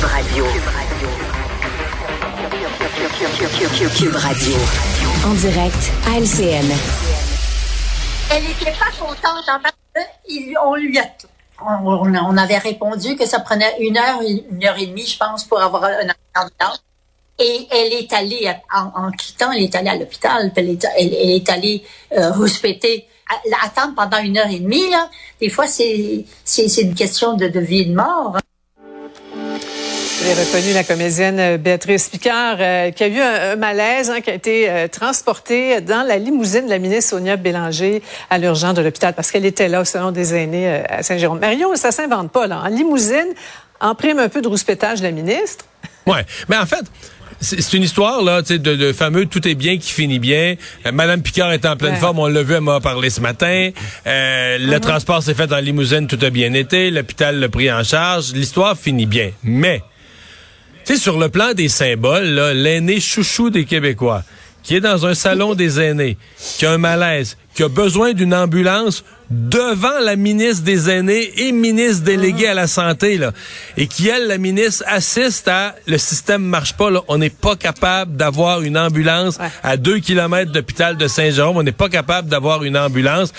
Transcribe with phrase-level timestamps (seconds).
[0.00, 0.44] Cube Radio.
[3.98, 4.56] Cube Radio.
[5.26, 6.64] En direct à LCN.
[8.30, 9.74] Elle n'était pas contente en parce
[10.64, 11.04] on lui a
[11.60, 15.60] on, avait répondu que ça prenait une heure, une heure et demie, je pense, pour
[15.60, 16.72] avoir un candidat.
[17.38, 21.84] Et elle est allée, en, quittant, elle est allée à l'hôpital, elle, est, allée
[22.16, 23.06] euh, rouspéter,
[23.62, 24.88] attendre pendant une heure et demie.
[24.88, 25.10] Là.
[25.38, 26.24] Des fois, c'est
[26.80, 28.38] une question de, de vie et de mort.
[30.22, 34.28] Avez reconnu la comédienne euh, Béatrice Picard, euh, qui a eu un, malaise, hein, qui
[34.28, 38.82] a été euh, transportée dans la limousine de la ministre Sonia Bélanger à l'urgence de
[38.82, 41.38] l'hôpital parce qu'elle était là au salon des aînés à Saint-Jérôme.
[41.38, 42.60] Marion, ça s'invente pas, là.
[42.62, 43.28] En limousine,
[43.80, 45.64] en prime un peu de rouspétage de la ministre.
[46.06, 46.84] Ouais, mais en fait,
[47.40, 50.56] c'est une histoire là, de, de fameux tout est bien qui finit bien.
[50.92, 53.70] Madame Picard est en pleine forme, on l'a vu, elle m'a parlé ce matin.
[54.04, 54.80] Le mm-hmm.
[54.80, 56.90] transport s'est fait en limousine, tout a bien été.
[56.90, 58.34] L'hôpital l'a pris en charge.
[58.34, 59.80] L'histoire finit bien, mais
[60.90, 64.24] tu sais, sur le plan des symboles, l'aîné chouchou des Québécois,
[64.64, 66.16] qui est dans un salon des aînés,
[66.58, 71.52] qui a un malaise, qui a besoin d'une ambulance devant la ministre des Aînés et
[71.52, 73.32] ministre déléguée à la Santé, là,
[73.76, 76.90] et qui, elle, la ministre, assiste à le système marche pas.
[76.90, 77.02] Là.
[77.06, 81.56] On n'est pas capable d'avoir une ambulance à deux kilomètres d'hôpital de Saint-Jérôme.
[81.56, 83.32] On n'est pas capable d'avoir une ambulance.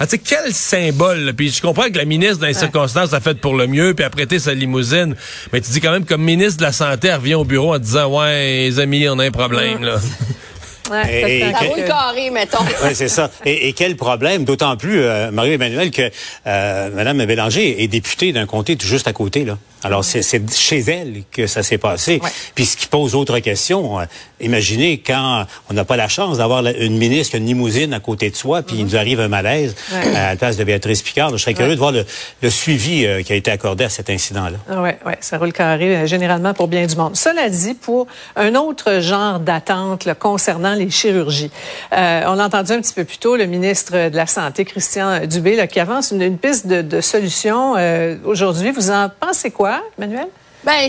[0.00, 1.32] Ah, tu sais, quel symbole.
[1.36, 4.04] Puis je comprends que la ministre, dans les circonstances, a fait pour le mieux, puis
[4.04, 5.14] a prêté sa limousine.
[5.52, 7.78] Mais tu dis quand même, comme ministre de la Santé, elle revient au bureau en
[7.78, 10.00] disant, ouais, les amis, on a un problème, là.
[10.90, 12.58] Ouais, ça, roule carré, mettons.
[12.84, 13.30] Oui, c'est ça.
[13.44, 16.10] Et, quel problème, d'autant plus, euh, Marie-Emmanuel, que
[16.46, 19.44] euh, Mme Bélanger est députée d'un comté tout juste à côté.
[19.44, 19.58] là.
[19.82, 22.20] Alors, c'est chez elle que ça s'est passé.
[22.54, 24.04] Puis ce qui pose autre question, euh,
[24.40, 28.00] imaginez quand on n'a pas la chance d'avoir une ministre qui a une limousine à
[28.00, 31.30] côté de soi, puis il nous arrive un malaise à la place de Béatrice Picard.
[31.30, 34.56] Je serais curieux de voir le, suivi qui a été accordé à cet incident-là.
[34.78, 37.14] Oui, ouais, ça roule carré, généralement pour bien du monde.
[37.14, 41.50] Cela dit, pour un autre genre d'attente concernant les chirurgies.
[41.92, 45.26] Euh, on l'a entendu un petit peu plus tôt, le ministre de la Santé, Christian
[45.26, 48.70] Dubé, là, qui avance une, piste de, solution euh, aujourd'hui.
[48.70, 50.28] Vous en pensez quoi, Manuel?
[50.64, 50.88] Ben,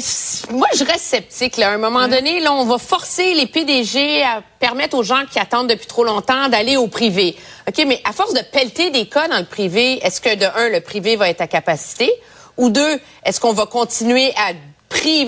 [0.50, 1.60] moi, je reste sceptique.
[1.60, 5.38] À un moment donné, là, on va forcer les PDG à permettre aux gens qui
[5.38, 7.36] attendent depuis trop longtemps d'aller au privé.
[7.68, 10.70] OK, mais à force de pelleter des cas dans le privé, est-ce que, de un,
[10.70, 12.12] le privé va être à capacité?
[12.58, 14.54] Ou deux, est-ce qu'on va continuer à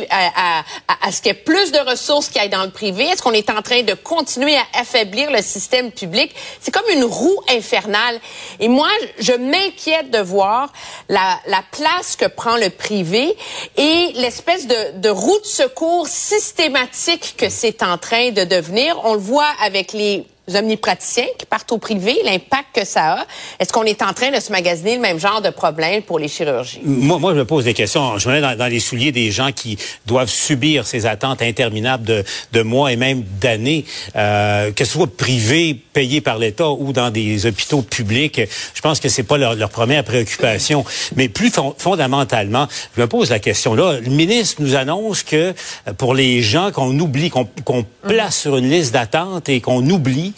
[0.09, 3.03] à, à, ce qu'il y ait plus de ressources qui aillent dans le privé?
[3.05, 6.33] Est-ce qu'on est en train de continuer à affaiblir le système public?
[6.59, 8.19] C'est comme une roue infernale.
[8.59, 10.71] Et moi, je m'inquiète de voir
[11.07, 13.35] la, la, place que prend le privé
[13.77, 18.99] et l'espèce de roue de secours systématique que c'est en train de devenir.
[19.03, 20.25] On le voit avec les
[20.55, 23.25] omnipraticiens qui partent au privé, l'impact que ça a.
[23.59, 26.27] Est-ce qu'on est en train de se magasiner le même genre de problème pour les
[26.27, 26.81] chirurgies?
[26.83, 28.17] Moi, moi je me pose des questions.
[28.17, 32.23] Je me mets dans, les souliers des gens qui doivent subir ces attentes interminables de,
[32.53, 37.09] de mois et même d'années, euh, que ce soit privé, payé par l'État ou dans
[37.09, 38.41] des hôpitaux publics.
[38.73, 40.85] Je pense que c'est pas leur, première préoccupation.
[41.15, 43.99] Mais plus fondamentalement, je me pose la question là.
[43.99, 45.53] Le ministre nous annonce que
[45.87, 50.33] euh, pour les gens qu'on oublie, qu'on place sur une liste d'attente et qu'on oublie,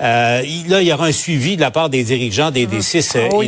[0.00, 3.16] euh, là, il y aura un suivi de la part des dirigeants des, des six
[3.16, 3.42] euh, oh,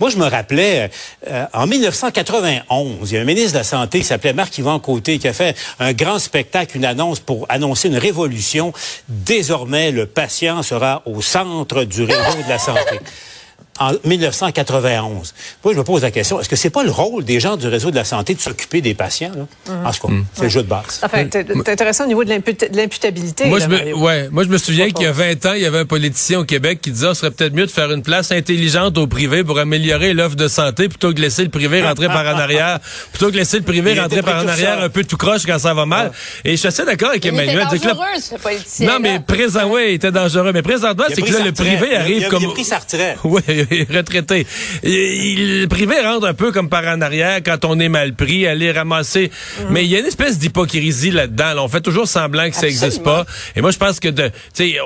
[0.00, 0.90] Moi, je me rappelais,
[1.28, 5.18] euh, en 1991, il y a un ministre de la Santé qui s'appelait Marc-Yvan Côté
[5.18, 8.72] qui a fait un grand spectacle, une annonce pour annoncer une révolution.
[9.08, 13.00] Désormais, le patient sera au centre du réseau de la santé
[13.78, 15.34] en 1991.
[15.64, 17.68] Moi, je me pose la question, est-ce que c'est pas le rôle des gens du
[17.68, 19.32] réseau de la santé de s'occuper des patients?
[19.34, 19.74] Là?
[19.84, 21.00] En ce cas, c'est le jeu de base.
[21.02, 23.46] Enfin, c'est intéressant au niveau de l'imputabilité.
[23.46, 25.66] Moi, je me, ouais, moi, je me souviens qu'il y a 20 ans, il y
[25.66, 28.32] avait un politicien au Québec qui disait, ce serait peut-être mieux de faire une place
[28.32, 32.06] intelligente au privé pour améliorer l'offre de santé plutôt que de laisser le privé rentrer
[32.08, 32.80] par en arrière,
[33.12, 35.74] plutôt que laisser le privé rentrer par en arrière un peu tout croche quand ça
[35.74, 36.12] va mal.
[36.44, 37.66] Et je suis assez d'accord avec Emmanuel.
[37.70, 38.86] Il était dangereux, ce politicien.
[38.86, 40.52] Non, mais présent, ouais, il était dangereux.
[40.52, 42.42] Mais présentement, c'est que là, le privé arrive comme...
[42.42, 43.18] Il a pris sa retraite.
[43.24, 43.42] Oui,
[43.94, 44.46] retraité.
[44.82, 48.72] le privé rentre un peu comme par en arrière quand on est mal pris, aller
[48.72, 49.30] ramasser.
[49.60, 49.66] Mhm.
[49.70, 51.54] Mais il y a une espèce d'hypocrisie là-dedans.
[51.58, 53.24] On fait toujours semblant que ça n'existe pas.
[53.54, 54.30] Et moi, je pense que de,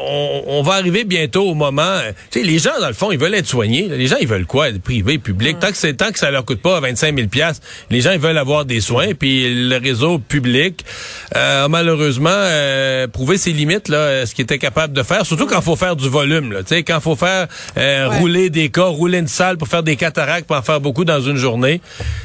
[0.00, 1.98] on, on va arriver bientôt au moment.
[2.30, 3.88] sais, les gens, dans le fond, ils veulent être soignés.
[3.88, 4.68] Les gens, ils veulent quoi?
[4.82, 5.56] Privé, public.
[5.56, 5.60] Mhm.
[5.60, 7.28] Tant que c'est tant que ça leur coûte pas 25 000
[7.90, 9.14] les gens, ils veulent avoir des soins.
[9.18, 10.84] Puis le réseau public
[11.36, 15.26] euh, a malheureusement euh, prouvé ses limites, là, ce qu'il était capable de faire.
[15.26, 16.52] Surtout quand il faut faire du volume.
[16.52, 19.96] Là, quand il faut faire euh, rouler des cas, rouler une salle pour faire des
[19.96, 21.80] cataractes, pour en faire beaucoup dans une journée.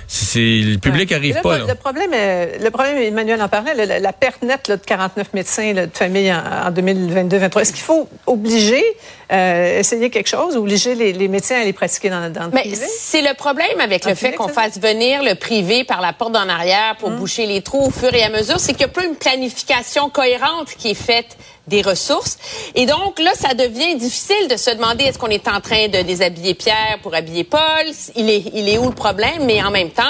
[0.08, 1.60] C'est, le public n'arrive pas.
[1.60, 6.32] Le, problème, le problème, Emmanuel en parlait, la, perte nette de 49 médecins de famille
[6.32, 7.62] en, 2022-2023.
[7.62, 8.84] Est-ce qu'il faut obliger,
[9.32, 13.22] euh, essayer quelque chose, obliger les, médecins à les pratiquer dans, dans le Mais C'est
[13.22, 16.96] le problème avec le fait qu'on fasse venir le privé par la porte d'en arrière
[17.00, 17.18] pour hum.
[17.18, 18.60] boucher les trous au fur et à mesure.
[18.60, 22.38] C'est qu'il n'y a pas une planification cohérente qui est faite des ressources.
[22.76, 26.02] Et donc, là, ça devient difficile de se demander est-ce qu'on est en train de
[26.02, 27.60] déshabiller Pierre pour habiller Paul?
[28.16, 29.46] Il est, il est où le problème?
[29.46, 30.04] Mais en même temps,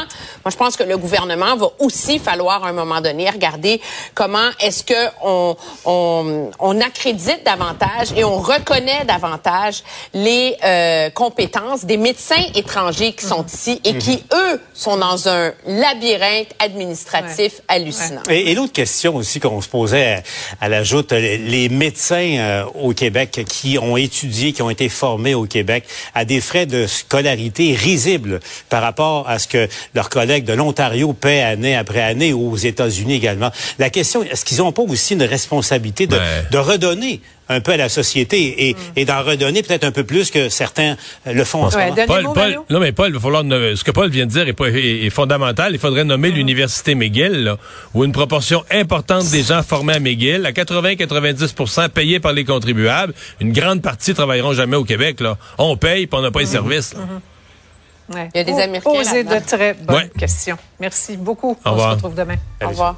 [0.43, 3.81] moi, je pense que le gouvernement va aussi falloir, à un moment donné, regarder
[4.13, 4.93] comment est-ce que
[5.23, 5.55] on,
[5.85, 13.25] on, on, accrédite davantage et on reconnaît davantage les euh, compétences des médecins étrangers qui
[13.25, 18.21] sont ici et qui, eux, sont dans un labyrinthe administratif hallucinant.
[18.29, 20.15] Et, et l'autre question aussi qu'on se posait
[20.59, 21.13] à, à la joute,
[21.45, 26.25] les médecins euh, au Québec qui ont étudié, qui ont été formés au Québec à
[26.25, 28.39] des frais de scolarité risibles
[28.69, 32.57] par rapport à ce que leurs collègues de l'Ontario paient année après année ou aux
[32.57, 33.51] États-Unis également.
[33.79, 36.17] La question, est-ce qu'ils n'ont pas aussi une responsabilité de,
[36.51, 38.77] de redonner un peu à la société et, mm.
[38.95, 40.95] et d'en redonner peut-être un peu plus que certains
[41.25, 41.95] le font en ce moment.
[42.07, 45.05] Paul, Paul, non, mais Paul, il va falloir ce que Paul vient de dire est,
[45.05, 45.73] est, fondamental.
[45.73, 46.35] Il faudrait nommer mm.
[46.35, 47.57] l'université McGill, là,
[47.93, 53.13] où une proportion importante des gens formés à McGill, à 80-90% payés par les contribuables,
[53.39, 55.19] une grande partie travailleront jamais au Québec.
[55.19, 55.37] Là.
[55.57, 56.51] On paye, puis on n'a pas les mm-hmm.
[56.51, 56.93] services.
[56.93, 58.15] Mm-hmm.
[58.15, 58.29] Ouais.
[58.33, 58.91] Il y a des Américains.
[58.91, 60.57] Poser de très bonnes questions.
[60.79, 61.57] Merci beaucoup.
[61.65, 62.37] Au on se retrouve demain.
[62.63, 62.95] Au revoir.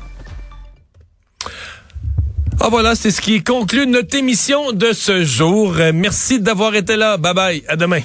[2.60, 5.76] Ah voilà, c'est ce qui conclut notre émission de ce jour.
[5.94, 7.18] Merci d'avoir été là.
[7.18, 7.64] Bye bye.
[7.68, 8.02] À demain.